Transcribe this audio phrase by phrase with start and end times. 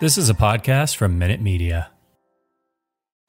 [0.00, 1.90] This is a podcast from Minute Media.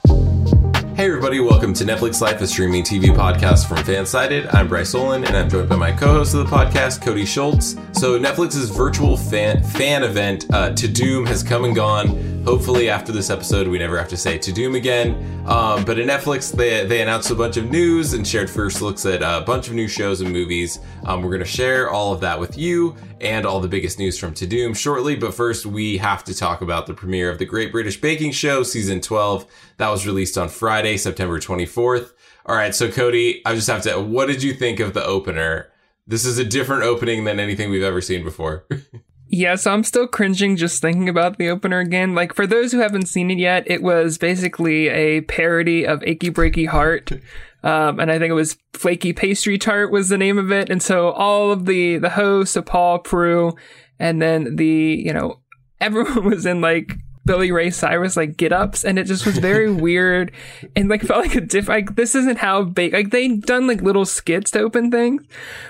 [0.06, 4.54] Hey everybody, welcome to Netflix Life, a streaming TV podcast from Fansided.
[4.54, 7.76] I'm Bryce Olin, and I'm joined by my co-host of the podcast, Cody Schultz.
[7.94, 12.39] So Netflix's virtual fan, fan event, uh, Tudum, has come and gone.
[12.46, 15.12] Hopefully, after this episode, we never have to say Tudum again.
[15.46, 19.06] Um, but at Netflix, they, they announced a bunch of news and shared first looks
[19.06, 20.80] at a bunch of new shows and movies.
[21.06, 24.18] Um, we're going to share all of that with you and all the biggest news
[24.18, 25.16] from Tudum shortly.
[25.16, 28.64] But first, we have to talk about the premiere of the Great British Baking Show,
[28.64, 29.46] season 12.
[29.78, 32.14] That was released on Friday, September 24th.
[32.46, 35.72] All right, so Cody, I just have to, what did you think of the opener?
[36.08, 38.66] This is a different opening than anything we've ever seen before.
[39.32, 42.16] Yeah, so I'm still cringing just thinking about the opener again.
[42.16, 46.32] Like, for those who haven't seen it yet, it was basically a parody of Achy
[46.32, 47.12] Breaky Heart.
[47.64, 50.72] Um, and I think it was Flaky Pastry Tart was the name of it.
[50.72, 53.54] And so all of the, the hosts, so Paul, Prue,
[54.00, 55.40] and then the, you know,
[55.82, 56.94] everyone was in like
[57.30, 60.32] Billy Ray Cyrus like get ups, and it just was very weird
[60.76, 61.68] and like felt like a diff.
[61.68, 65.22] Like this isn't how big like they've done like little skits to open things,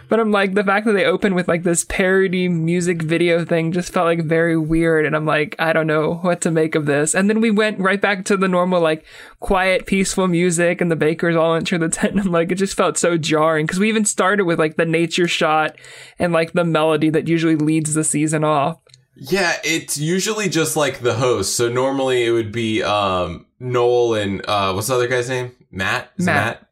[0.07, 3.73] but I'm like the fact that they opened with like this parody music video thing
[3.73, 6.85] just felt like very weird, and I'm like I don't know what to make of
[6.85, 7.13] this.
[7.13, 9.03] And then we went right back to the normal like
[9.41, 12.13] quiet, peaceful music, and the bakers all enter the tent.
[12.13, 14.85] And I'm like it just felt so jarring because we even started with like the
[14.85, 15.75] nature shot
[16.17, 18.77] and like the melody that usually leads the season off.
[19.21, 21.55] Yeah, it's usually just like the host.
[21.55, 25.55] So normally it would be um Noel and uh what's the other guy's name?
[25.71, 26.11] Matt?
[26.17, 26.35] Is Matt.
[26.61, 26.69] Matt?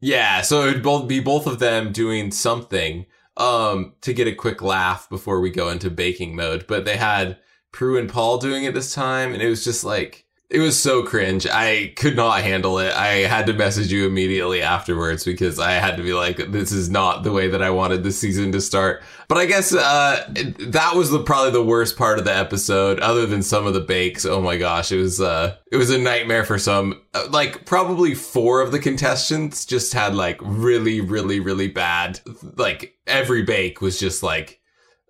[0.00, 4.34] Yeah, so it would both be both of them doing something um to get a
[4.34, 6.66] quick laugh before we go into baking mode.
[6.68, 7.38] But they had
[7.72, 11.02] Prue and Paul doing it this time, and it was just like it was so
[11.02, 11.46] cringe.
[11.46, 12.94] I could not handle it.
[12.94, 16.88] I had to message you immediately afterwards because I had to be like, this is
[16.88, 19.02] not the way that I wanted the season to start.
[19.28, 20.24] But I guess uh,
[20.58, 23.80] that was the probably the worst part of the episode, other than some of the
[23.80, 24.24] bakes.
[24.24, 27.02] Oh my gosh, it was uh, it was a nightmare for some.
[27.12, 32.20] Uh, Like probably four of the contestants just had like really, really, really bad.
[32.56, 34.60] Like every bake was just like,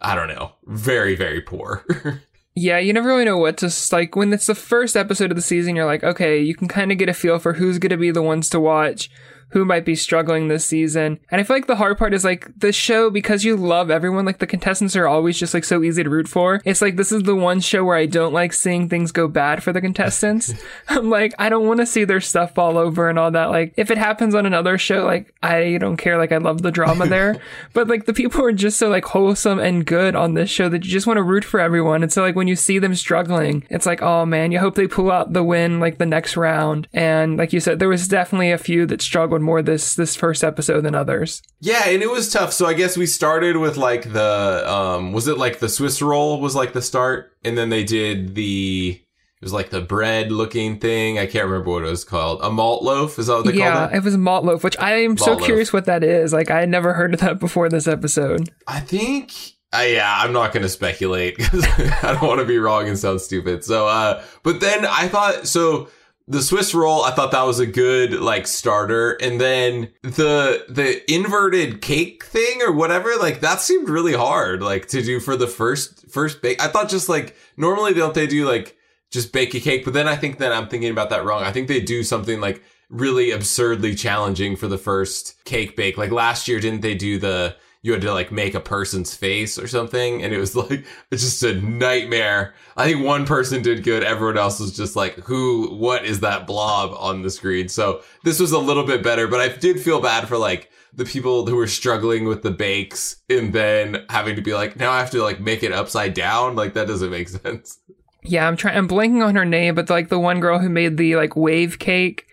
[0.01, 1.85] I don't know, very, very poor.
[2.55, 5.43] Yeah, you never really know what to like when it's the first episode of the
[5.43, 5.77] season.
[5.77, 8.11] You're like, okay, you can kind of get a feel for who's going to be
[8.11, 9.11] the ones to watch,
[9.51, 11.19] who might be struggling this season.
[11.31, 14.25] And I feel like the hard part is like the show because you love everyone.
[14.25, 16.61] Like the contestants are always just like so easy to root for.
[16.65, 19.63] It's like this is the one show where I don't like seeing things go bad
[19.63, 20.53] for the contestants.
[20.89, 23.47] I'm like, I don't want to see their stuff fall over and all that.
[23.47, 26.19] Like if it happens on another show, like I don't care.
[26.19, 27.41] Like I love the drama there,
[27.73, 30.85] but like the people are just so like wholesome and good on this show that
[30.85, 32.03] you just want to root for everyone.
[32.03, 34.87] And so like when you see them struggling, it's like, oh man, you hope they
[34.87, 36.87] pull out the win like the next round.
[36.93, 40.45] And like you said, there was definitely a few that struggled more this this first
[40.45, 41.43] episode than others.
[41.61, 42.53] Yeah, and it was tough.
[42.53, 46.41] So I guess we started with like the um was it like the Swiss roll
[46.41, 49.01] was like the start and then they did the
[49.41, 51.19] it was like the bread looking thing.
[51.19, 52.41] I can't remember what it was called.
[52.43, 53.93] A malt loaf, is that what they yeah, called it?
[53.93, 55.45] Yeah, it was a malt loaf, which I am so loaf.
[55.45, 56.33] curious what that is.
[56.33, 58.51] Like I had never heard of that before this episode.
[58.67, 59.33] I think
[59.73, 61.65] uh, yeah, I'm not going to speculate because
[62.03, 63.65] I don't want to be wrong and sound stupid.
[63.65, 65.89] So uh but then I thought so
[66.29, 71.11] the Swiss roll, I thought that was a good like starter, and then the the
[71.13, 75.47] inverted cake thing or whatever, like that seemed really hard, like to do for the
[75.47, 76.63] first first bake.
[76.63, 78.77] I thought just like normally don't they do like
[79.11, 81.45] just bake a cake, but then I think that I'm thinking about that wrong.
[81.45, 85.97] I think they do something like really absurdly challenging for the first cake bake.
[85.97, 89.59] Like last year, didn't they do the you had to like make a person's face
[89.59, 92.55] or something and it was like it's just a nightmare.
[92.77, 96.47] I think one person did good everyone else was just like who what is that
[96.47, 97.69] blob on the screen?
[97.69, 101.05] So this was a little bit better but i did feel bad for like the
[101.05, 104.99] people who were struggling with the bakes and then having to be like now i
[104.99, 106.57] have to like make it upside down?
[106.57, 107.79] Like that doesn't make sense.
[108.25, 108.77] Yeah, I'm trying.
[108.77, 111.79] I'm blanking on her name, but like the one girl who made the like wave
[111.79, 112.27] cake,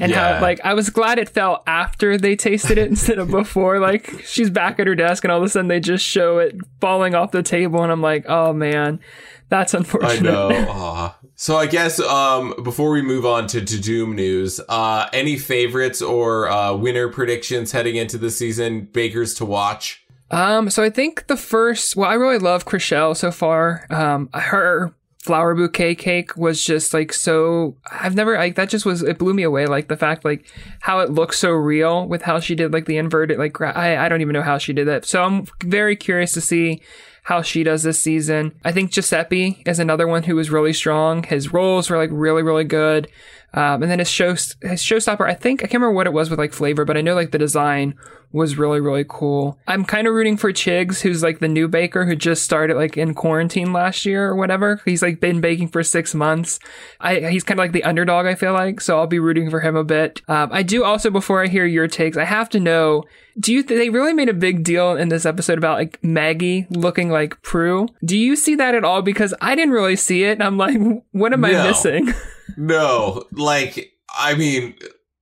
[0.00, 0.36] and Yeah.
[0.36, 3.78] how like I was glad it fell after they tasted it instead of before.
[3.78, 6.56] Like she's back at her desk, and all of a sudden they just show it
[6.80, 9.00] falling off the table, and I'm like, oh man,
[9.48, 10.18] that's unfortunate.
[10.28, 10.48] I know.
[10.70, 11.18] Aw.
[11.36, 16.48] So I guess um, before we move on to, Tudum news, uh, any favorites or
[16.48, 18.82] uh, winner predictions heading into the season?
[18.92, 20.00] Bakers to watch.
[20.30, 23.84] Um, so I think the first, well, I really love Crystelle so far.
[23.90, 29.02] Um, her flower bouquet cake was just like so, I've never, like, that just was,
[29.02, 29.64] it blew me away.
[29.64, 30.44] Like the fact, like,
[30.80, 34.08] how it looks so real with how she did, like, the inverted, like, I, I
[34.10, 35.06] don't even know how she did that.
[35.06, 36.82] So I'm very curious to see
[37.22, 38.52] how she does this season.
[38.66, 41.22] I think Giuseppe is another one who was really strong.
[41.22, 43.08] His rolls were like really, really good.
[43.54, 46.28] Um, and then his show his showstopper, I think I can't remember what it was
[46.28, 47.94] with like flavor, but I know like the design
[48.34, 49.58] was really really cool.
[49.66, 52.96] I'm kind of rooting for Chigs, who's like the new baker who just started like
[52.96, 54.80] in quarantine last year or whatever.
[54.84, 56.58] He's like been baking for six months.
[57.00, 58.26] I he's kind of like the underdog.
[58.26, 60.20] I feel like so I'll be rooting for him a bit.
[60.28, 63.04] Um, I do also before I hear your takes, I have to know.
[63.38, 66.66] Do you th- they really made a big deal in this episode about like Maggie
[66.70, 67.88] looking like Prue?
[68.04, 69.02] Do you see that at all?
[69.02, 70.32] Because I didn't really see it.
[70.32, 70.76] And I'm like,
[71.12, 72.12] what am I missing?
[72.56, 74.74] No, like I mean,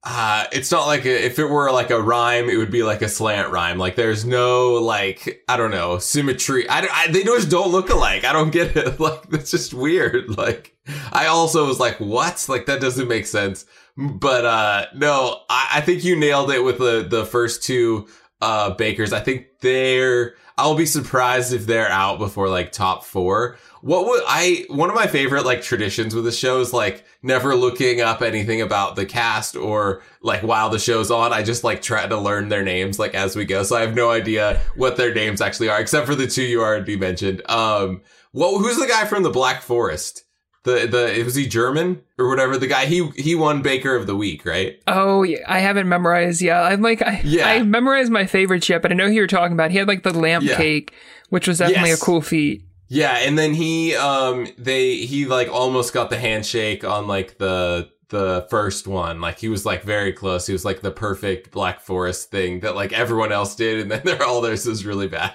[0.04, 3.02] uh, it's not like a, if it were like a rhyme, it would be like
[3.02, 3.78] a slant rhyme.
[3.78, 6.69] Like there's no like I don't know symmetry.
[6.69, 8.25] I, I they just don't look alike.
[8.25, 8.99] I don't get it.
[9.02, 10.37] Like that's just weird.
[10.37, 10.76] Like
[11.12, 12.44] I also was like, what?
[12.49, 13.64] Like that doesn't make sense.
[13.96, 18.08] But uh no, I, I think you nailed it with the the first two
[18.40, 19.12] uh bakers.
[19.12, 20.34] I think they're.
[20.58, 23.56] I'll be surprised if they're out before like top four.
[23.82, 24.64] What would I?
[24.69, 28.61] One of my favorite like traditions with the show is like never looking up anything
[28.62, 31.32] about the cast or like while the show's on.
[31.32, 33.64] I just like try to learn their names like as we go.
[33.64, 36.62] So I have no idea what their names actually are, except for the two you
[36.62, 37.43] already mentioned.
[37.50, 38.56] Um, what?
[38.61, 40.25] Who's the guy from the Black Forest?
[40.64, 42.56] The the was he German or whatever?
[42.56, 44.81] The guy he he won Baker of the Week, right?
[44.87, 46.40] Oh, yeah, I haven't memorized.
[46.40, 47.49] Yeah, I'm like, I, Yeah.
[47.49, 49.73] I memorized my favorite chip, but I know who you're talking about.
[49.73, 50.55] He had like the lamp Yeah.
[50.56, 50.93] cake,
[51.31, 52.00] which was definitely Yes.
[52.00, 52.62] a cool feat.
[52.94, 57.89] Yeah, and then he um they he like almost got the handshake on like the
[58.11, 59.19] the first one.
[59.19, 60.47] Like he was like very close.
[60.47, 64.03] He was like the perfect Black Forest thing that like everyone else did, and then
[64.05, 65.33] they're all theirs was really bad.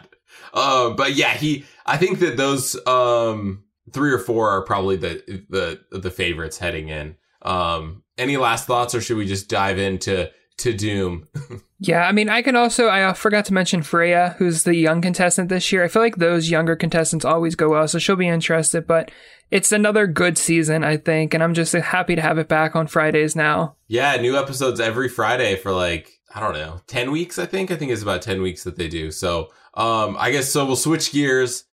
[0.54, 5.44] Um, but yeah, he I think that those um three or four are probably the
[5.50, 7.16] the the favorites heading in.
[7.42, 11.28] Um, any last thoughts, or should we just dive into Tudum?
[11.80, 15.00] Yeah, I mean, I can also, I uh, forgot to mention Freya, who's the young
[15.00, 15.84] contestant this year.
[15.84, 19.12] I feel like those younger contestants always go well, so she'll be interested, but
[19.52, 22.88] it's another good season, I think, and I'm just happy to have it back on
[22.88, 23.76] Fridays now.
[23.88, 27.70] Yeah, new episodes every Friday for like, I don't know, 10 weeks, I think.
[27.70, 29.12] I think it's about 10 weeks that they do.
[29.12, 31.66] So, um, I guess so we'll switch gears.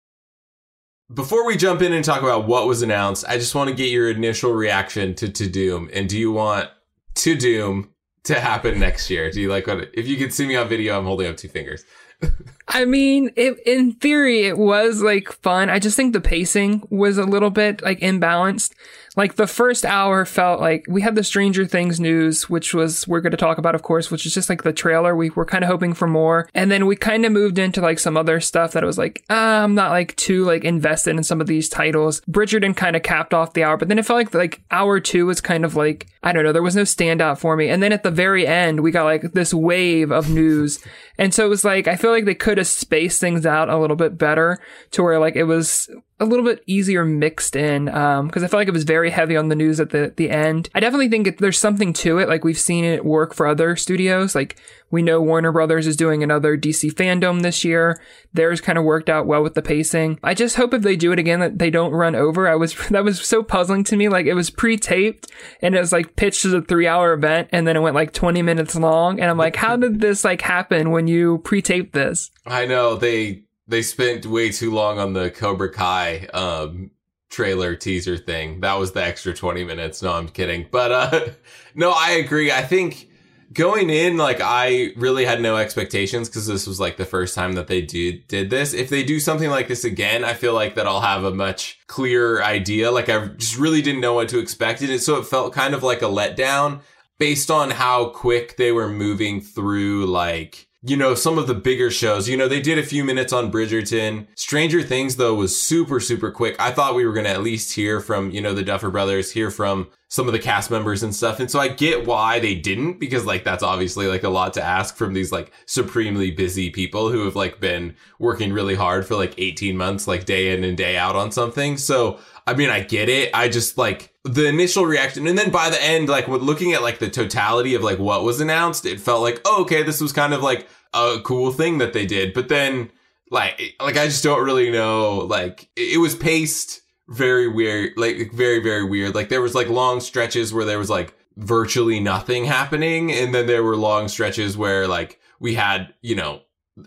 [1.14, 3.90] Before we jump in and talk about what was announced, I just want to get
[3.90, 5.90] your initial reaction to Tudum.
[5.94, 6.70] And do you want
[7.16, 7.90] Tudum
[8.24, 9.32] to happen next year?
[9.32, 11.50] Do you like what, if you could see me on video, I'm holding up two
[11.50, 11.86] fingers.
[12.68, 15.70] I mean, it, in theory, it was like fun.
[15.70, 18.74] I just think the pacing was a little bit like imbalanced.
[19.16, 23.22] Like the first hour felt like we had the Stranger Things news, which was we're
[23.22, 25.16] going to talk about, of course, which is just like the trailer.
[25.16, 28.00] We were kind of hoping for more, and then we kind of moved into like
[28.00, 31.42] some other stuff that was like ah, I'm not like too like invested in some
[31.42, 32.22] of these titles.
[32.22, 35.28] Bridgerton kind of capped off the hour, but then it felt like like hour two
[35.28, 37.70] was kind of like I don't know, there was no standout for me.
[37.70, 40.84] And then at the very end, we got like this wave of news,
[41.20, 43.78] and so it was like I feel like they could have spaced things out a
[43.78, 44.60] little bit better
[44.92, 45.90] to where like it was
[46.20, 49.36] a little bit easier mixed in um because I felt like it was very heavy
[49.36, 50.70] on the news at the the end.
[50.74, 52.30] I definitely think it, there's something to it.
[52.30, 54.36] Like we've seen it work for other studios.
[54.36, 54.58] Like
[54.92, 58.00] we know Warner Brothers is doing another DC fandom this year.
[58.32, 60.20] Theirs kind of worked out well with the pacing.
[60.24, 62.48] I just hope if they do it again that they don't run over.
[62.48, 64.08] I was that was so puzzling to me.
[64.08, 65.32] Like it was pre-taped
[65.62, 68.42] and it was like pitched as a three-hour event and then it went like 20
[68.44, 69.20] minutes long.
[69.20, 72.30] And I'm like, how did this like happen when you pre-taped this?
[72.46, 76.92] I know they, they spent way too long on the Cobra Kai, um,
[77.30, 78.62] trailer teaser thing.
[78.62, 80.02] That was the extra 20 minutes.
[80.02, 80.68] No, I'm kidding.
[80.70, 81.26] But, uh,
[81.76, 82.52] no, I agree.
[82.52, 83.10] I think
[83.54, 87.54] going in, like, I really had no expectations because this was like the first time
[87.54, 88.74] that they did, did this.
[88.74, 91.80] If they do something like this again, I feel like that I'll have a much
[91.88, 92.92] clearer idea.
[92.92, 94.82] Like, I just really didn't know what to expect.
[94.82, 96.82] And so it felt kind of like a letdown
[97.18, 101.90] based on how quick they were moving through, like, you know, some of the bigger
[101.90, 102.28] shows.
[102.28, 104.28] You know, they did a few minutes on Bridgerton.
[104.36, 106.56] Stranger Things, though, was super, super quick.
[106.60, 109.32] I thought we were going to at least hear from, you know, the Duffer Brothers,
[109.32, 111.40] hear from some of the cast members and stuff.
[111.40, 114.62] And so I get why they didn't, because, like, that's obviously, like, a lot to
[114.62, 119.16] ask from these, like, supremely busy people who have, like, been working really hard for,
[119.16, 121.78] like, 18 months, like, day in and day out on something.
[121.78, 123.32] So, I mean, I get it.
[123.34, 127.00] I just, like, the initial reaction and then by the end like looking at like
[127.00, 130.34] the totality of like what was announced it felt like oh, okay this was kind
[130.34, 132.90] of like a cool thing that they did but then
[133.32, 138.60] like like i just don't really know like it was paced very weird like very
[138.60, 143.12] very weird like there was like long stretches where there was like virtually nothing happening
[143.12, 146.42] and then there were long stretches where like we had you know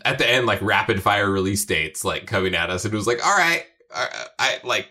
[0.05, 3.07] at the end like rapid fire release dates like coming at us and it was
[3.07, 4.87] like all right I, I like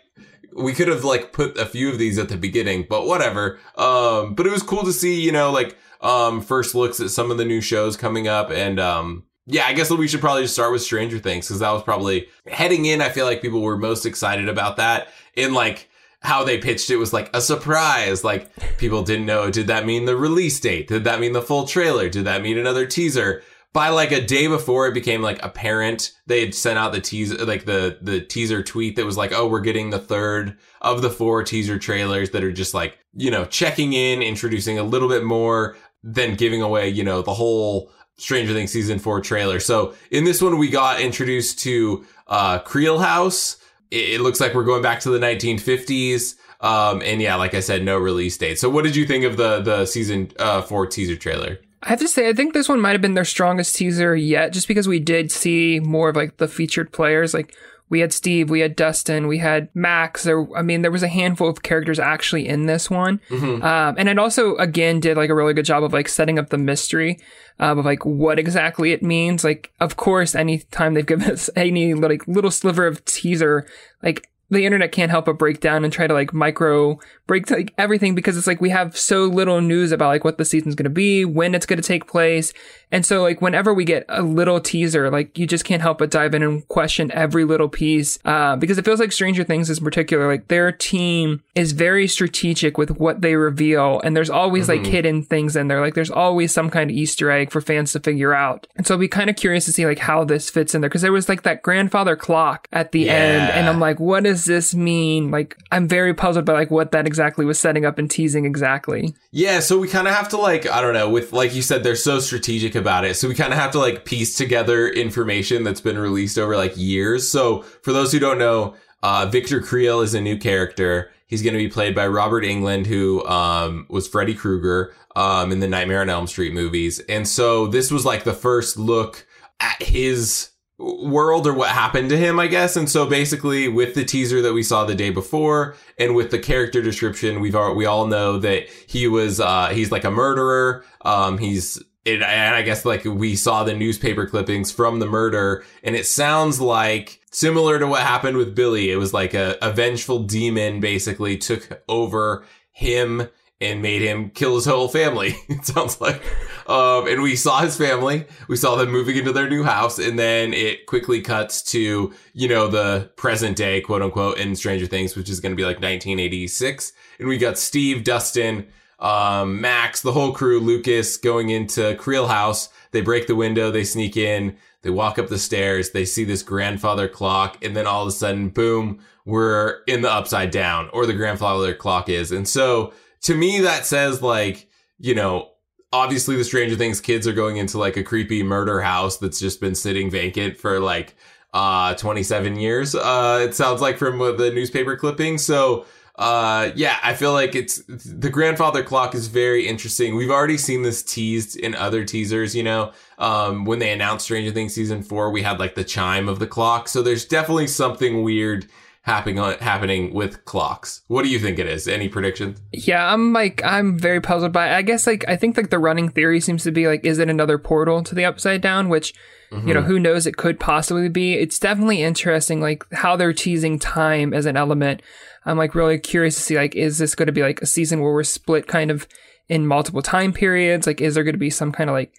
[0.56, 3.58] we could have like put a few of these at the beginning, but whatever.
[3.76, 7.30] Um, but it was cool to see, you know, like, um, first looks at some
[7.30, 8.50] of the new shows coming up.
[8.50, 11.70] And, um, yeah, I guess we should probably just start with Stranger Things because that
[11.70, 13.00] was probably heading in.
[13.00, 15.08] I feel like people were most excited about that.
[15.34, 15.88] in like,
[16.26, 18.24] how they pitched it was like a surprise.
[18.24, 19.50] Like people didn't know.
[19.50, 20.88] Did that mean the release date?
[20.88, 22.08] Did that mean the full trailer?
[22.08, 23.42] Did that mean another teaser?
[23.72, 27.44] By like a day before it became like apparent, they had sent out the teaser,
[27.44, 31.10] like the, the teaser tweet that was like, Oh, we're getting the third of the
[31.10, 35.24] four teaser trailers that are just like, you know, checking in, introducing a little bit
[35.24, 39.60] more than giving away, you know, the whole Stranger Things season four trailer.
[39.60, 43.58] So in this one, we got introduced to, uh, Creel House.
[43.90, 46.34] It, it looks like we're going back to the 1950s.
[46.60, 48.58] Um, and yeah, like I said, no release date.
[48.58, 51.58] So what did you think of the, the season, uh, four teaser trailer?
[51.82, 54.52] I have to say, I think this one might have been their strongest teaser yet,
[54.52, 57.34] just because we did see more of like the featured players.
[57.34, 57.54] Like
[57.88, 60.24] we had Steve, we had Dustin, we had Max.
[60.24, 63.62] There, I mean, there was a handful of characters actually in this one, Mm-hmm.
[63.62, 66.50] um, and it also again did like a really good job of like setting up
[66.50, 67.20] the mystery
[67.60, 69.44] um, of like what exactly it means.
[69.44, 73.66] Like, of course, anytime they've given us any like little sliver of teaser,
[74.02, 77.74] like the internet can't help but break down and try to like micro break like
[77.78, 80.84] everything because it's like we have so little news about like what the season's going
[80.84, 82.52] to be, when it's going to take place.
[82.92, 86.10] And so like whenever we get a little teaser, like you just can't help but
[86.10, 88.18] dive in and question every little piece.
[88.24, 92.78] Uh, because it feels like Stranger Things in particular, like their team is very strategic
[92.78, 94.00] with what they reveal.
[94.02, 95.80] And there's always like hidden things in there.
[95.80, 98.66] Like there's always some kind of Easter egg for fans to figure out.
[98.76, 100.90] And so I'll be kind of curious to see like how this fits in there.
[100.90, 103.50] Cause there was like that grandfather clock at the end.
[103.50, 105.30] And I'm like, what does this mean?
[105.30, 109.14] Like I'm very puzzled by like what that exactly was setting up and teasing exactly.
[109.32, 111.82] Yeah, so we kind of have to like I don't know, with like you said
[111.82, 113.16] they're so strategic about it.
[113.16, 116.76] So we kind of have to like piece together information that's been released over like
[116.76, 117.28] years.
[117.28, 121.10] So for those who don't know, uh Victor Creel is a new character.
[121.26, 125.60] He's going to be played by Robert Englund who um was Freddy Krueger um in
[125.60, 127.00] the Nightmare on Elm Street movies.
[127.08, 129.26] And so this was like the first look
[129.58, 132.76] at his world or what happened to him, I guess.
[132.76, 136.38] And so basically with the teaser that we saw the day before and with the
[136.38, 140.84] character description, we've all, we all know that he was, uh, he's like a murderer.
[141.00, 145.64] Um, he's, it, and I guess like we saw the newspaper clippings from the murder
[145.82, 148.90] and it sounds like similar to what happened with Billy.
[148.90, 153.28] It was like a, a vengeful demon basically took over him
[153.60, 155.34] and made him kill his whole family.
[155.48, 156.22] It sounds like.
[156.68, 158.26] Um, and we saw his family.
[158.48, 162.48] We saw them moving into their new house, and then it quickly cuts to you
[162.48, 165.76] know the present day, quote unquote, in Stranger Things, which is going to be like
[165.76, 166.92] 1986.
[167.18, 168.66] And we got Steve, Dustin,
[168.98, 172.68] um, Max, the whole crew, Lucas going into Creel House.
[172.92, 176.42] They break the window, they sneak in, they walk up the stairs, they see this
[176.42, 181.04] grandfather clock, and then all of a sudden, boom, we're in the upside down, or
[181.04, 182.32] the grandfather clock is.
[182.32, 185.50] And so to me, that says like, you know,
[185.92, 189.60] obviously the Stranger Things kids are going into like a creepy murder house that's just
[189.60, 191.16] been sitting vacant for like
[191.52, 192.94] uh 27 years.
[192.94, 195.38] Uh it sounds like from the newspaper clipping.
[195.38, 195.86] So
[196.18, 200.16] uh yeah, I feel like it's the grandfather clock is very interesting.
[200.16, 202.92] We've already seen this teased in other teasers, you know.
[203.18, 206.46] Um when they announced Stranger Things season 4, we had like the chime of the
[206.46, 206.88] clock.
[206.88, 208.66] So there's definitely something weird
[209.06, 211.02] happening happening with clocks.
[211.06, 211.86] What do you think it is?
[211.86, 212.60] Any predictions?
[212.72, 214.68] Yeah, I'm like I'm very puzzled by.
[214.68, 214.74] It.
[214.74, 217.30] I guess like I think like the running theory seems to be like, is it
[217.30, 218.88] another portal to the upside down?
[218.88, 219.14] Which
[219.52, 219.88] you know mm-hmm.
[219.88, 221.34] who knows it could possibly be.
[221.34, 225.02] It's definitely interesting like how they're teasing time as an element.
[225.44, 228.00] I'm like really curious to see like is this going to be like a season
[228.00, 229.06] where we're split kind of
[229.48, 230.86] in multiple time periods?
[230.86, 232.12] Like is there going to be some kind of like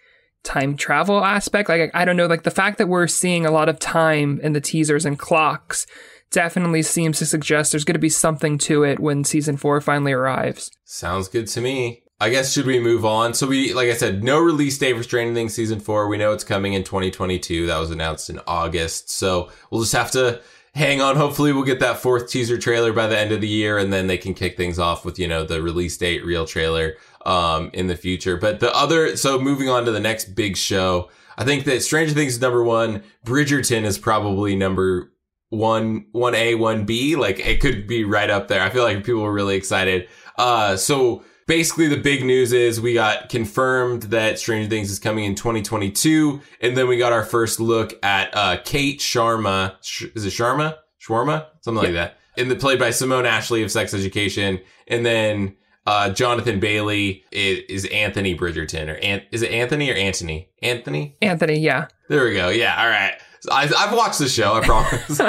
[0.44, 1.68] time travel aspect?
[1.68, 2.28] Like I don't know.
[2.28, 5.86] Like the fact that we're seeing a lot of time in the teasers and clocks
[6.32, 10.14] definitely seems to suggest there's going to be something to it when season four finally
[10.14, 10.72] arrives.
[10.84, 12.04] Sounds good to me.
[12.20, 13.36] I guess should we move on?
[13.36, 16.08] So we, like I said, no release date for Stranger Things season four.
[16.08, 17.68] We know it's coming in 2022.
[17.68, 19.12] That was announced in August.
[19.12, 20.42] So we'll just have to
[20.74, 21.16] hang on.
[21.16, 24.08] Hopefully we'll get that fourth teaser trailer by the end of the year and then
[24.08, 27.86] they can kick things off with, you know, the release date real trailer, um, in
[27.86, 28.36] the future.
[28.36, 32.16] But the other, so moving on to the next big show, I think that Stranger
[32.16, 33.04] Things is number one.
[33.26, 35.12] Bridgerton is probably number
[35.50, 37.16] one, one A, one B.
[37.16, 38.62] Like it could be right up there.
[38.62, 40.08] I feel like people were really excited.
[40.38, 45.24] Uh, so basically the big news is we got confirmed that Stranger Things is coming
[45.24, 46.42] in 2022.
[46.62, 49.76] And then we got our first look at, uh, Kate Sharma.
[49.82, 50.76] Sh- is it Sharma?
[51.02, 51.48] Shawarma?
[51.62, 52.18] Something like that.
[52.38, 54.60] And the played by Simone Ashley of Sex Education.
[54.88, 55.56] And then,
[55.88, 60.50] uh, Jonathan Bailey is, is Anthony Bridgerton or Ant, is it Anthony or Anthony?
[60.62, 61.16] Anthony?
[61.22, 61.88] Anthony, yeah.
[62.10, 62.50] There we go.
[62.50, 62.80] Yeah.
[62.80, 63.18] All right.
[63.52, 64.54] I, I've watched the show.
[64.54, 65.22] I promise.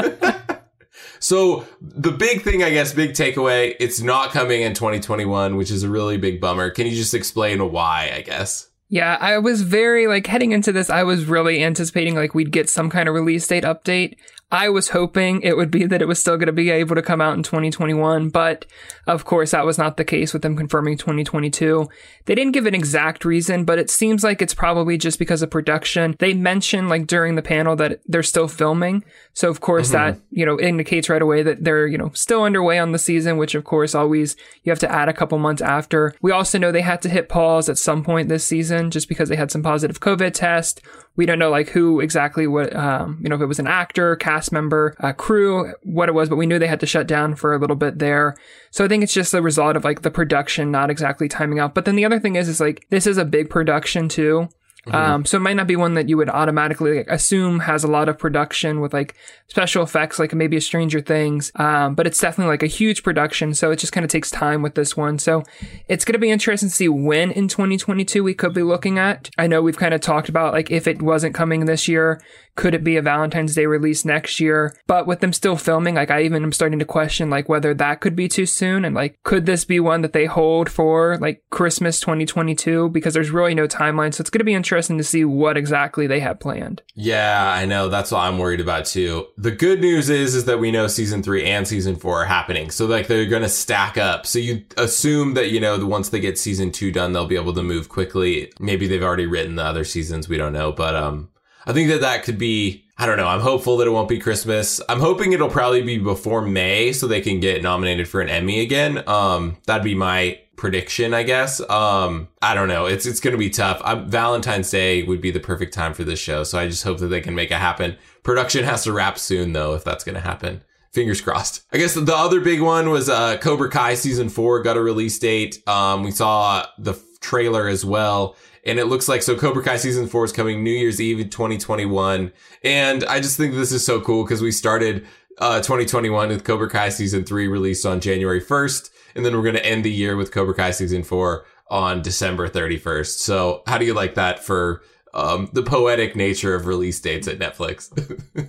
[1.18, 5.82] so the big thing, I guess, big takeaway, it's not coming in 2021, which is
[5.82, 6.70] a really big bummer.
[6.70, 8.68] Can you just explain why, I guess?
[8.90, 12.70] Yeah, I was very like heading into this, I was really anticipating like we'd get
[12.70, 14.16] some kind of release date update.
[14.50, 17.02] I was hoping it would be that it was still going to be able to
[17.02, 18.64] come out in 2021, but
[19.06, 21.86] of course that was not the case with them confirming 2022.
[22.24, 25.50] They didn't give an exact reason, but it seems like it's probably just because of
[25.50, 26.16] production.
[26.18, 29.04] They mentioned like during the panel that they're still filming.
[29.34, 30.12] So of course mm-hmm.
[30.12, 33.36] that, you know, indicates right away that they're, you know, still underway on the season,
[33.36, 36.14] which of course always you have to add a couple months after.
[36.22, 39.28] We also know they had to hit pause at some point this season just because
[39.28, 40.80] they had some positive COVID test.
[41.18, 44.16] We don't know like who exactly what, um, you know, if it was an actor,
[44.16, 47.52] cast member, crew, what it was, but we knew they had to shut down for
[47.52, 48.36] a little bit there.
[48.70, 51.74] So I think it's just the result of like the production not exactly timing out.
[51.74, 54.48] But then the other thing is, is like this is a big production too.
[54.88, 55.12] Mm-hmm.
[55.12, 57.88] Um, so it might not be one that you would automatically like, assume has a
[57.88, 59.14] lot of production with like
[59.46, 61.52] special effects, like maybe a Stranger Things.
[61.56, 63.54] Um, but it's definitely like a huge production.
[63.54, 65.18] So it just kind of takes time with this one.
[65.18, 65.44] So
[65.88, 69.30] it's going to be interesting to see when in 2022 we could be looking at.
[69.38, 72.20] I know we've kind of talked about like if it wasn't coming this year,
[72.58, 74.76] could it be a Valentine's Day release next year?
[74.88, 78.00] But with them still filming, like I even am starting to question like whether that
[78.00, 81.44] could be too soon and like could this be one that they hold for like
[81.50, 84.12] Christmas 2022 because there's really no timeline.
[84.12, 86.82] So it's going to be interesting to see what exactly they have planned.
[86.96, 87.88] Yeah, I know.
[87.88, 89.28] That's what I'm worried about too.
[89.36, 92.72] The good news is is that we know season 3 and season 4 are happening.
[92.72, 94.26] So like they're going to stack up.
[94.26, 97.54] So you assume that you know once they get season 2 done they'll be able
[97.54, 98.52] to move quickly.
[98.58, 101.28] Maybe they've already written the other seasons, we don't know, but um
[101.68, 103.28] I think that that could be, I don't know.
[103.28, 104.80] I'm hopeful that it won't be Christmas.
[104.88, 108.60] I'm hoping it'll probably be before May so they can get nominated for an Emmy
[108.60, 109.06] again.
[109.06, 111.60] Um, that'd be my prediction, I guess.
[111.68, 112.86] Um, I don't know.
[112.86, 113.82] It's, it's going to be tough.
[113.84, 116.42] I'm, Valentine's Day would be the perfect time for this show.
[116.42, 117.98] So I just hope that they can make it happen.
[118.22, 120.62] Production has to wrap soon though, if that's going to happen
[120.94, 121.64] fingers crossed.
[121.70, 125.18] I guess the other big one was uh, Cobra Kai season four got a release
[125.18, 125.62] date.
[125.68, 128.36] Um, we saw the trailer as well.
[128.68, 132.30] And it looks like so Cobra Kai season four is coming New Year's Eve 2021.
[132.62, 135.06] And I just think this is so cool because we started
[135.38, 138.90] uh, 2021 with Cobra Kai season three released on January 1st.
[139.14, 142.46] And then we're going to end the year with Cobra Kai season four on December
[142.46, 143.18] 31st.
[143.18, 144.82] So how do you like that for
[145.14, 147.90] um, the poetic nature of release dates at Netflix?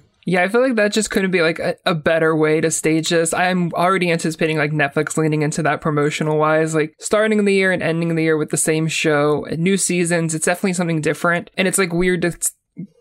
[0.29, 3.09] Yeah, I feel like that just couldn't be like a, a, better way to stage
[3.09, 3.33] this.
[3.33, 7.81] I'm already anticipating like Netflix leaning into that promotional wise, like starting the year and
[7.81, 10.35] ending the year with the same show, new seasons.
[10.35, 11.49] It's definitely something different.
[11.57, 12.37] And it's like weird to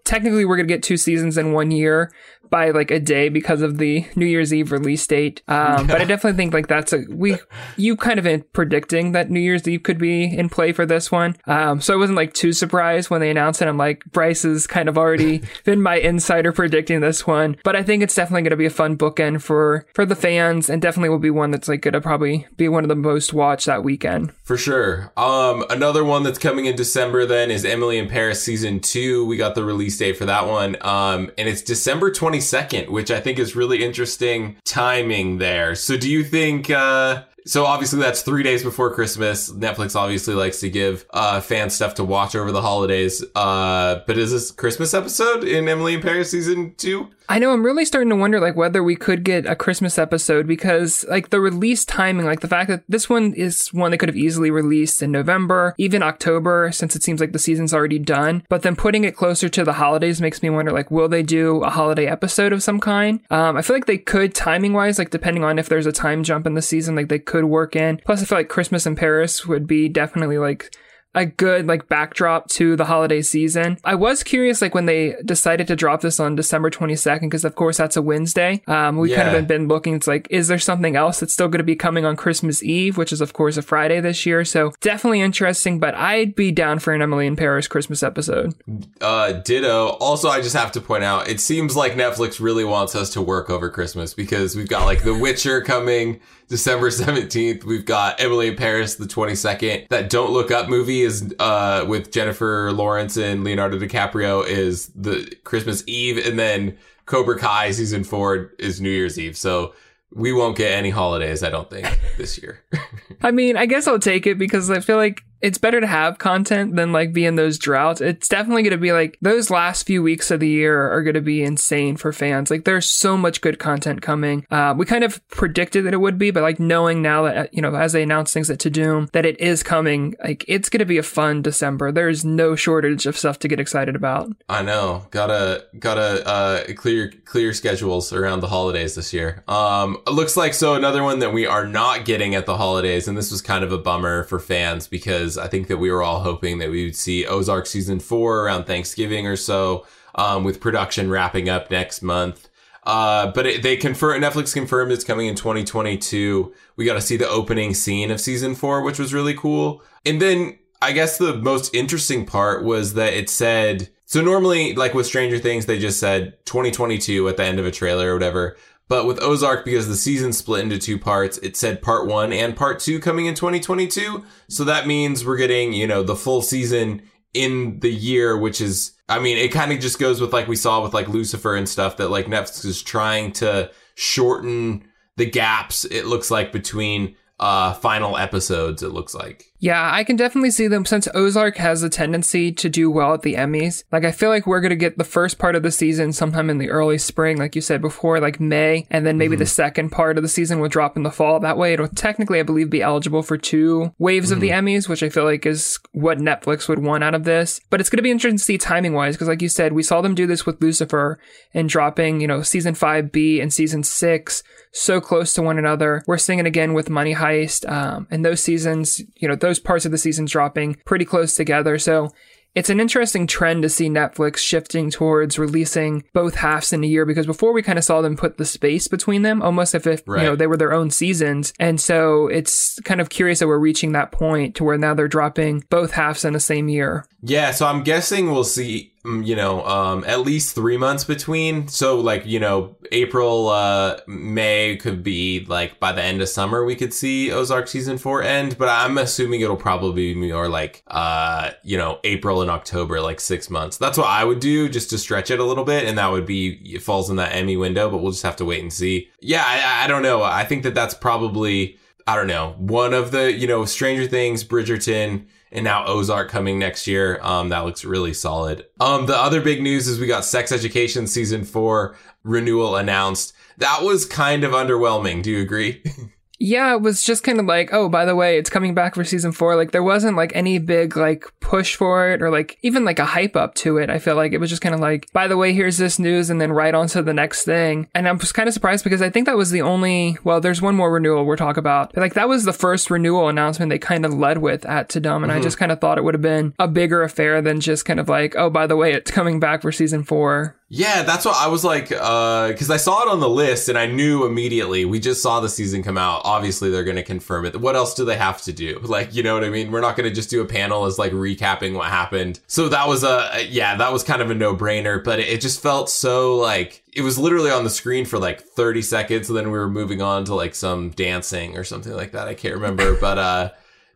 [0.09, 2.11] technically we're going to get two seasons in one year,
[2.51, 5.43] by like a day because of the New Year's Eve release date.
[5.49, 7.37] Um, but I definitely think like that's a we
[7.77, 11.11] you kind of in predicting that New Year's Eve could be in play for this
[11.11, 11.37] one.
[11.47, 13.69] Um, so I wasn't like too surprised when they announced it.
[13.69, 17.57] I'm like Bryce has kind of already been my insider predicting this one.
[17.65, 20.69] But I think it's definitely going to be a fun bookend for for the fans,
[20.69, 23.33] and definitely will be one that's like going to probably be one of the most
[23.33, 25.13] watched that weekend for sure.
[25.17, 29.27] Um, another one that's coming in December then is Emily in Paris season two.
[29.27, 33.39] We got the release for that one, um, and it's December 22nd, which I think
[33.39, 35.75] is really interesting timing there.
[35.75, 39.51] So do you think, uh, so obviously that's three days before Christmas.
[39.51, 43.25] Netflix obviously likes to give uh, fan stuff to watch over the holidays.
[43.35, 47.09] Uh, but is this Christmas episode in Emily in Paris season two?
[47.31, 50.47] I know I'm really starting to wonder like whether we could get a Christmas episode
[50.47, 54.09] because like the release timing, like the fact that this one is one they could
[54.09, 58.45] have easily released in November, even October, since it seems like the season's already done.
[58.49, 61.63] But then putting it closer to the holidays makes me wonder like will they do
[61.63, 63.21] a holiday episode of some kind?
[63.31, 66.25] Um, I feel like they could timing wise, like depending on if there's a time
[66.25, 67.99] jump in the season, like they could work in.
[68.07, 70.75] Plus, I feel like Christmas in Paris would be definitely like
[71.19, 73.77] a good like backdrop to the holiday season.
[73.83, 77.57] I was curious like when they decided to drop this on December 22nd because of
[77.57, 78.63] course that's a Wednesday.
[78.69, 79.25] Um, we yeah.
[79.25, 79.95] kind of been looking.
[79.95, 82.97] It's like is there something else that's still going to be coming on Christmas Eve,
[82.97, 84.45] which is of course a Friday this year.
[84.45, 85.81] So definitely interesting.
[85.81, 88.55] But I'd be down for an Emily in Paris Christmas episode.
[89.01, 89.89] Uh, ditto.
[90.01, 93.23] Also, I just have to point out it seems like Netflix really wants us to
[93.23, 96.21] work over Christmas because we've got like The Witcher coming.
[96.49, 97.65] December 17th.
[97.65, 99.89] We've got Emily in Paris the 22nd.
[99.89, 105.35] That Don't Look Up movie is uh, with Jennifer Lawrence and Leonardo DiCaprio is the
[105.45, 106.25] Christmas Eve.
[106.27, 109.37] And then Cobra Kai season four is New Year's Eve.
[109.37, 109.75] So
[110.13, 112.65] we won't get any holidays, I don't think, this year.
[113.23, 116.19] I mean, I guess I'll take it because I feel like it's better to have
[116.19, 118.01] content than like be in those droughts.
[118.01, 121.15] It's definitely going to be like those last few weeks of the year are going
[121.15, 122.51] to be insane for fans.
[122.51, 124.47] Like there's so much good content coming.
[124.51, 127.47] Uh, we kind of predicted that it would be, but like knowing now that, uh,
[127.53, 130.81] you know, as they announce things at Tudum that it is coming, like it's going
[130.81, 131.93] to be a fun December.
[131.93, 134.31] There's no shortage of stuff to get excited about.
[134.49, 135.07] I know.
[135.11, 139.45] Gotta, gotta, uh, clear, clear schedules around the holidays this year.
[139.47, 143.07] Um, it looks like so another one that we are not getting at the holidays.
[143.07, 145.91] And this was kind of a bummer for fans because because I think that we
[145.91, 150.43] were all hoping that we would see Ozark season four around Thanksgiving or so, um,
[150.43, 152.49] with production wrapping up next month.
[152.85, 156.55] Uh, but it, they confirm Netflix confirmed it's coming in 2022.
[156.77, 159.83] We got to see the opening scene of season four, which was really cool.
[160.07, 164.95] And then I guess the most interesting part was that it said so normally like
[164.95, 168.57] with Stranger Things they just said 2022 at the end of a trailer or whatever.
[168.89, 172.57] But with Ozark, because the season split into two parts, it said part one and
[172.57, 174.25] part two coming in 2022.
[174.49, 177.03] So that means we're getting, you know, the full season
[177.35, 180.57] in the year, which is, I mean, it kind of just goes with like we
[180.57, 184.85] saw with like Lucifer and stuff that like Netflix is trying to shorten
[185.17, 190.17] the gaps, it looks like, between uh final episodes it looks like yeah i can
[190.17, 194.05] definitely see them since ozark has a tendency to do well at the emmys like
[194.05, 196.59] i feel like we're going to get the first part of the season sometime in
[196.59, 199.41] the early spring like you said before like may and then maybe mm-hmm.
[199.41, 202.41] the second part of the season will drop in the fall that way it'll technically
[202.41, 204.35] i believe be eligible for two waves mm-hmm.
[204.35, 204.67] of the mm-hmm.
[204.67, 207.89] emmys which i feel like is what netflix would want out of this but it's
[207.89, 210.15] going to be interesting to see timing wise because like you said we saw them
[210.15, 211.21] do this with lucifer
[211.55, 214.43] and dropping you know season 5b and season 6
[214.73, 216.03] so close to one another.
[216.07, 219.85] We're seeing it again with Money Heist, um, and those seasons, you know, those parts
[219.85, 221.79] of the seasons dropping pretty close together.
[221.79, 222.13] So
[222.55, 227.05] it's an interesting trend to see Netflix shifting towards releasing both halves in a year
[227.05, 230.03] because before we kind of saw them put the space between them almost as if
[230.07, 230.23] right.
[230.23, 233.59] you know they were their own seasons and so it's kind of curious that we're
[233.59, 237.07] reaching that point to where now they're dropping both halves in the same year.
[237.21, 241.67] Yeah, so I'm guessing we'll see Mm, you know, um, at least three months between.
[241.69, 246.63] So like, you know, April, uh, May could be like by the end of summer,
[246.65, 250.83] we could see Ozark season four end, but I'm assuming it'll probably be more like,
[250.89, 253.79] uh, you know, April and October, like six months.
[253.79, 255.89] That's what I would do just to stretch it a little bit.
[255.89, 258.45] And that would be, it falls in that Emmy window, but we'll just have to
[258.45, 259.09] wait and see.
[259.21, 259.45] Yeah.
[259.47, 260.23] I, I don't know.
[260.23, 264.45] I think that that's probably, I don't know, one of the, you know, Stranger Things,
[264.45, 267.19] Bridgerton, and now Ozark coming next year.
[267.23, 268.67] Um, that looks really solid.
[268.81, 273.33] Um, the other big news is we got Sex Education season four renewal announced.
[273.59, 275.23] That was kind of underwhelming.
[275.23, 275.83] Do you agree?
[276.41, 279.05] Yeah, it was just kind of like, oh, by the way, it's coming back for
[279.05, 279.57] season four.
[279.57, 283.05] Like, there wasn't like any big like push for it or like even like a
[283.05, 283.91] hype up to it.
[283.91, 286.31] I feel like it was just kind of like, by the way, here's this news
[286.31, 287.89] and then right on to the next thing.
[287.95, 290.63] And I'm just kind of surprised because I think that was the only, well, there's
[290.63, 291.93] one more renewal we'll talk about.
[291.93, 295.17] But like, that was the first renewal announcement they kind of led with at Tudum.
[295.17, 295.39] And mm-hmm.
[295.39, 297.99] I just kind of thought it would have been a bigger affair than just kind
[297.99, 300.55] of like, oh, by the way, it's coming back for season four.
[300.71, 303.79] Yeah, that's what I was like, uh, cause I saw it on the list and
[303.79, 304.85] I knew immediately.
[304.85, 306.21] We just saw the season come out.
[306.25, 307.59] Obviously, they're going to confirm it.
[307.59, 308.79] What else do they have to do?
[308.89, 309.71] Like, you know what I mean?
[309.71, 312.41] We're not going to just do a panel as like recapping what happened.
[312.49, 315.63] So that was a, yeah, that was kind of a no brainer, but it just
[315.63, 319.29] felt so like, it was literally on the screen for like 30 seconds.
[319.29, 322.29] And then we were moving on to like some dancing or something like that.
[322.29, 323.51] I can't remember, but, uh,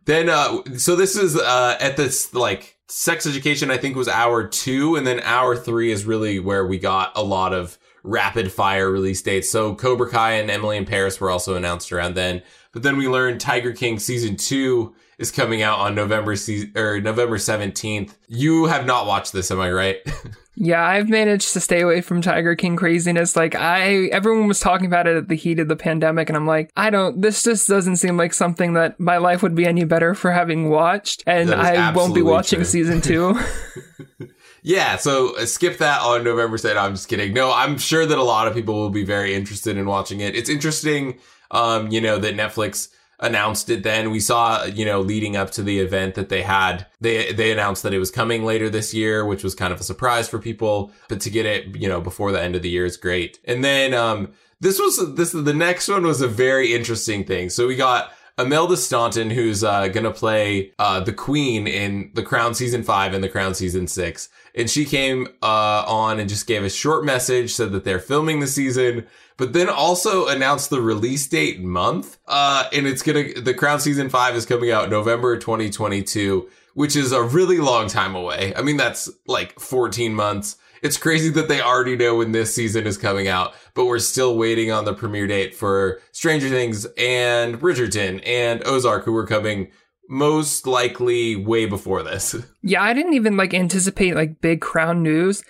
[0.05, 4.47] then, uh, so this is, uh, at this like, sex education, I think, was hour
[4.47, 4.95] two.
[4.95, 9.21] And then hour three is really where we got a lot of rapid fire release
[9.21, 9.49] dates.
[9.49, 12.41] So Cobra Kai and Emily in Paris were also announced around then.
[12.73, 16.99] But then we learned Tiger King season two is coming out on November se- or
[16.99, 18.15] November 17th.
[18.27, 19.97] You have not watched this, am I right?
[20.55, 23.35] Yeah, I've managed to stay away from Tiger King craziness.
[23.35, 26.45] Like I everyone was talking about it at the heat of the pandemic and I'm
[26.45, 29.83] like, I don't this just doesn't seem like something that my life would be any
[29.83, 32.65] better for having watched and I won't be watching true.
[32.65, 33.39] season 2.
[34.63, 36.77] yeah, so uh, skip that on November 2nd.
[36.77, 37.33] I'm just kidding.
[37.33, 40.35] No, I'm sure that a lot of people will be very interested in watching it.
[40.35, 41.19] It's interesting
[41.53, 42.89] um, you know, that Netflix
[43.23, 44.11] announced it then.
[44.11, 47.81] We saw, you know, leading up to the event that they had, they, they announced
[47.83, 50.91] that it was coming later this year, which was kind of a surprise for people.
[51.09, 53.39] But to get it, you know, before the end of the year is great.
[53.45, 57.49] And then, um, this was, this, the next one was a very interesting thing.
[57.49, 62.55] So we got, Imelda Staunton, who's uh, gonna play uh, the Queen in The Crown
[62.55, 66.63] season five and The Crown season six, and she came uh, on and just gave
[66.63, 69.05] a short message, said that they're filming the season,
[69.37, 72.17] but then also announced the release date month.
[72.27, 77.11] Uh, and it's gonna, the Crown season five is coming out November 2022, which is
[77.11, 78.53] a really long time away.
[78.55, 80.57] I mean, that's like 14 months.
[80.81, 84.37] It's crazy that they already know when this season is coming out, but we're still
[84.37, 89.71] waiting on the premiere date for Stranger Things and Bridgerton and Ozark, who are coming
[90.09, 92.35] most likely way before this.
[92.65, 95.43] Yeah, I didn't even like anticipate like big crown news.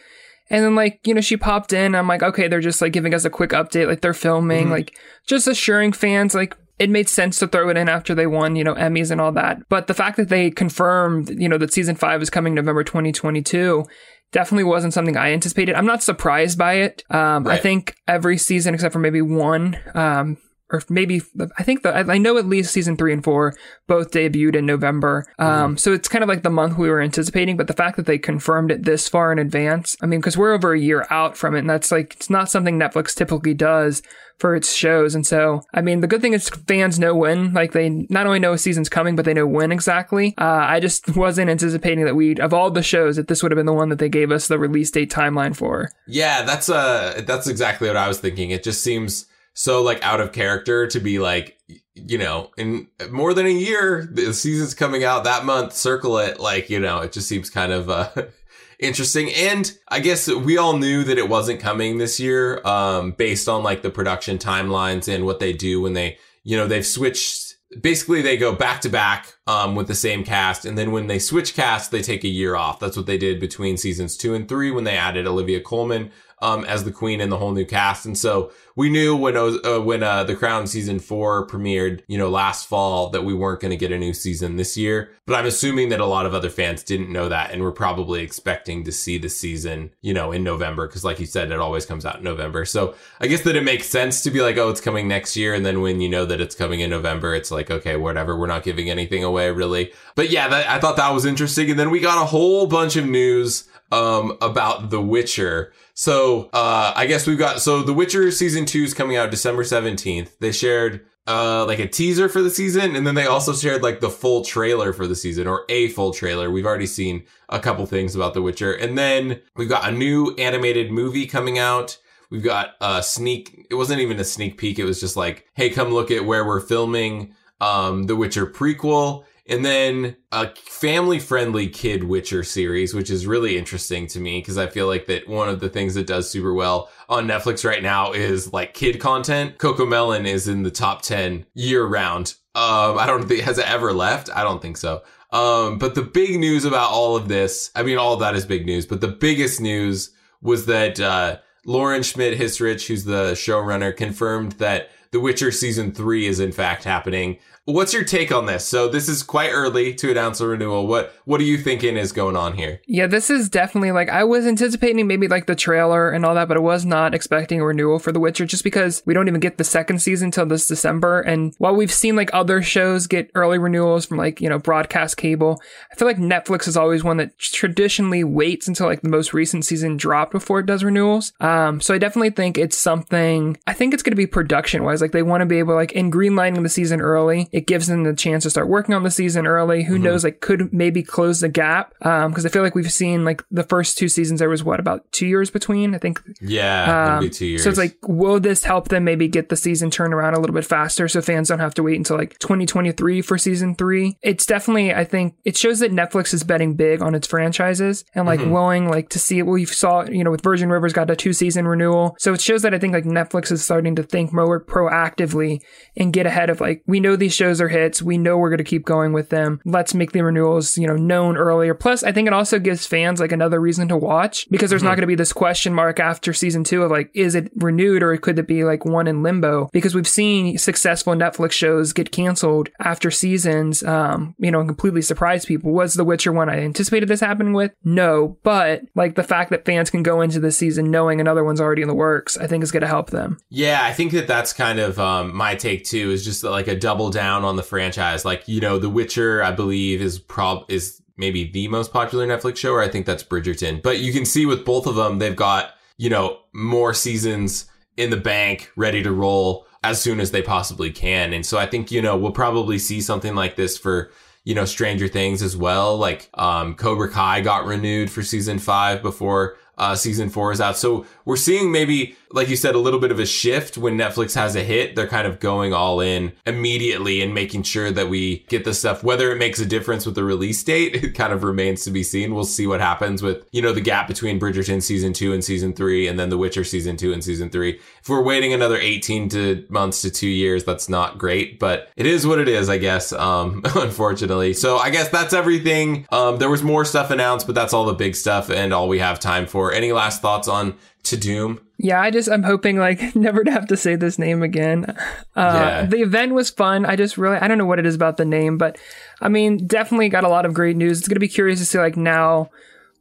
[0.54, 1.96] And then like, you know, she popped in.
[1.96, 4.72] I'm like, okay, they're just like giving us a quick update, like they're filming, mm-hmm.
[4.72, 8.56] like just assuring fans like it made sense to throw it in after they won,
[8.56, 9.68] you know, Emmys and all that.
[9.68, 13.84] But the fact that they confirmed, you know, that season five is coming November 2022
[14.32, 15.74] definitely wasn't something I anticipated.
[15.74, 17.04] I'm not surprised by it.
[17.10, 17.58] Um, right.
[17.58, 20.38] I think every season except for maybe one, um,
[20.74, 21.22] or maybe
[21.58, 23.56] I think the I know at least season three and four
[23.88, 25.26] both debuted in November.
[25.38, 25.76] Um, mm-hmm.
[25.78, 28.18] so it's kind of like the month we were anticipating, but the fact that they
[28.18, 31.56] confirmed it this far in advance, I mean, because we're over a year out from
[31.56, 34.02] it, and that's like it's not something Netflix typically does
[34.40, 35.16] for its shows.
[35.16, 38.40] And so, I mean, the good thing is fans know when, like they not only
[38.40, 40.34] know a season's coming, but they know when exactly.
[40.38, 43.58] Uh, I just wasn't anticipating that we, of all the shows, that this would have
[43.58, 45.92] been the one that they gave us the release date timeline for.
[46.08, 48.50] Yeah, that's uh, that's exactly what I was thinking.
[48.50, 51.58] It just seems so like out of character to be like,
[51.96, 55.74] you know, in more than a year, the season's coming out that month.
[55.74, 58.10] Circle it, like you know, it just seems kind of uh
[58.80, 59.32] interesting.
[59.34, 63.64] And I guess we all knew that it wasn't coming this year, um, based on
[63.64, 67.52] like the production timelines and what they do when they, you know, they've switched.
[67.82, 71.18] Basically, they go back to back um, with the same cast, and then when they
[71.18, 72.80] switch cast, they take a year off.
[72.80, 76.12] That's what they did between seasons two and three when they added Olivia Colman
[76.44, 78.06] um, as the queen in the whole new cast.
[78.06, 82.30] And so we knew when uh, when uh, the Crown season four premiered, you know,
[82.30, 85.12] last fall that we weren't going to get a new season this year.
[85.26, 88.24] But I'm assuming that a lot of other fans didn't know that and were probably
[88.24, 91.86] expecting to see the season, you know, in November because, like you said, it always
[91.86, 92.66] comes out in November.
[92.66, 95.54] So I guess that it makes sense to be like, oh, it's coming next year,
[95.54, 98.48] and then when you know that it's coming in November, it's like, okay, whatever, we're
[98.48, 99.94] not giving anything away really.
[100.16, 102.98] But yeah, that, I thought that was interesting, and then we got a whole bunch
[102.98, 105.72] of news um, about The Witcher.
[105.94, 109.64] So uh, I guess we've got so The Witcher season two is coming out December
[109.64, 110.38] seventeenth.
[110.40, 114.02] They shared uh like a teaser for the season and then they also shared like
[114.02, 116.52] the full trailer for the season or a full trailer.
[116.52, 118.74] We've already seen a couple things about the witcher.
[118.74, 121.98] And then we've got a new animated movie coming out.
[122.30, 124.80] We've got a sneak it wasn't even a sneak peek.
[124.80, 129.24] It was just like hey come look at where we're filming um the witcher prequel
[129.46, 134.58] and then a family friendly kid Witcher series, which is really interesting to me because
[134.58, 137.84] I feel like that one of the things that does super well on Netflix right
[137.84, 139.58] now is like kid content.
[139.58, 142.36] Coco Melon is in the top 10 year round.
[142.56, 144.30] Um, I don't think has it ever left.
[144.34, 145.04] I don't think so.
[145.32, 148.46] Um, but the big news about all of this, I mean, all of that is
[148.46, 153.96] big news, but the biggest news was that, uh, Lauren Schmidt Hissrich, who's the showrunner,
[153.96, 157.38] confirmed that The Witcher season three is in fact happening.
[157.66, 158.68] What's your take on this?
[158.68, 160.86] So this is quite early to announce a renewal.
[160.86, 162.82] What what are you thinking is going on here?
[162.88, 166.50] Yeah, this is definitely like I was anticipating maybe like the trailer and all that,
[166.50, 169.40] but I was not expecting a renewal for The Witcher just because we don't even
[169.40, 171.22] get the second season till this December.
[171.22, 175.16] And while we've seen like other shows get early renewals from like, you know, broadcast
[175.16, 179.34] cable, I feel like Netflix is always one that traditionally waits until like the most
[179.34, 181.32] recent season dropped before it does renewals.
[181.40, 185.03] Um, so I definitely think it's something I think it's gonna be production wise.
[185.04, 188.04] Like they want to be able like in greenlighting the season early it gives them
[188.04, 189.84] the chance to start working on the season early.
[189.84, 190.04] Who mm-hmm.
[190.04, 190.24] knows?
[190.24, 191.94] Like, could maybe close the gap.
[192.02, 194.40] Um, because I feel like we've seen like the first two seasons.
[194.40, 195.96] There was what about two years between?
[195.96, 196.22] I think.
[196.42, 197.64] Yeah, um, two years.
[197.64, 200.54] So it's like, will this help them maybe get the season turned around a little
[200.54, 204.18] bit faster, so fans don't have to wait until like 2023 for season three?
[204.22, 208.26] It's definitely, I think, it shows that Netflix is betting big on its franchises and
[208.26, 208.52] like mm-hmm.
[208.52, 209.46] willing like to see it.
[209.46, 212.64] We saw, you know, with Virgin Rivers got a two season renewal, so it shows
[212.64, 214.60] that I think like Netflix is starting to think more
[214.94, 215.62] proactively
[215.96, 218.02] and get ahead of like we know these shows are hits.
[218.02, 219.60] We know we're going to keep going with them.
[219.66, 221.74] Let's make the renewals, you know, known earlier.
[221.74, 224.90] Plus, I think it also gives fans like another reason to watch because there's mm-hmm.
[224.90, 228.04] not going to be this question mark after season two of like, is it renewed
[228.04, 229.70] or could it be like one in limbo?
[229.72, 235.02] Because we've seen successful Netflix shows get canceled after seasons, um, you know, and completely
[235.02, 235.72] surprise people.
[235.72, 237.72] Was The Witcher one I anticipated this happening with?
[237.84, 241.62] No, but like the fact that fans can go into the season knowing another one's
[241.62, 243.38] already in the works, I think is going to help them.
[243.50, 246.12] Yeah, I think that that's kind of um, my take too.
[246.12, 248.26] Is just like a double down on the franchise.
[248.26, 252.58] Like, you know, The Witcher, I believe, is prob is maybe the most popular Netflix
[252.58, 253.82] show, or I think that's Bridgerton.
[253.82, 257.66] But you can see with both of them, they've got, you know, more seasons
[257.98, 261.34] in the bank ready to roll as soon as they possibly can.
[261.34, 264.12] And so I think, you know, we'll probably see something like this for,
[264.44, 265.98] you know, Stranger Things as well.
[265.98, 270.78] Like, um, Cobra Kai got renewed for season five before, uh, season four is out.
[270.78, 274.34] So we're seeing maybe like you said, a little bit of a shift when Netflix
[274.34, 274.96] has a hit.
[274.96, 279.04] They're kind of going all in immediately and making sure that we get the stuff.
[279.04, 282.02] Whether it makes a difference with the release date, it kind of remains to be
[282.02, 282.34] seen.
[282.34, 285.74] We'll see what happens with, you know, the gap between Bridgerton season two and season
[285.74, 287.80] three, and then The Witcher season two and season three.
[288.02, 292.08] If we're waiting another 18 to months to two years, that's not great, but it
[292.08, 294.54] is what it is, I guess, um, unfortunately.
[294.54, 296.08] So I guess that's everything.
[296.12, 298.98] Um, there was more stuff announced, but that's all the big stuff and all we
[299.00, 299.72] have time for.
[299.72, 301.60] Any last thoughts on Tudum?
[301.84, 304.86] Yeah, I just I'm hoping like never to have to say this name again.
[304.88, 304.96] Uh,
[305.36, 305.86] yeah.
[305.86, 306.86] The event was fun.
[306.86, 308.78] I just really I don't know what it is about the name, but
[309.22, 311.00] I mean definitely got a lot of great news.
[311.00, 312.50] It's gonna be curious to see like now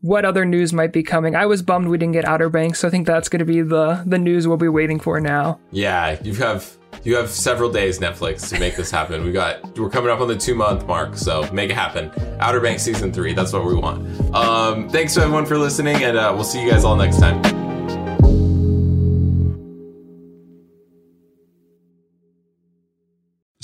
[0.03, 1.35] what other news might be coming.
[1.37, 3.62] I was bummed we didn't get Outer Banks, so I think that's going to be
[3.62, 5.61] the the news we'll be waiting for now.
[5.71, 9.25] Yeah, you have you have several days Netflix to make this happen.
[9.25, 12.11] We got we're coming up on the two month mark, so make it happen.
[12.40, 14.35] Outer Banks season three, that's what we want.
[14.35, 17.62] Um, thanks to everyone for listening, and uh, we'll see you guys all next time.